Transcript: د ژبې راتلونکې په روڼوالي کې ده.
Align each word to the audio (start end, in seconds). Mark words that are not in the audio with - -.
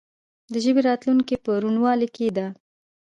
د 0.51 0.53
ژبې 0.63 0.81
راتلونکې 0.89 1.35
په 1.43 1.51
روڼوالي 1.61 2.07
کې 2.15 2.27
ده. 2.37 2.47